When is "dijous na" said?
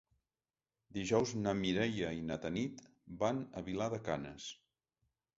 0.97-1.51